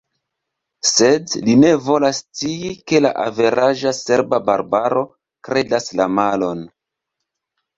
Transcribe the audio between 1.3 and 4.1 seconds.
li ne volas scii, ke la averaĝa